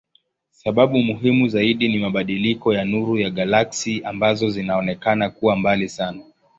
[0.51, 6.23] Sababu muhimu zaidi ni mabadiliko ya nuru ya galaksi ambazo zinaonekana kuwa mbali sana.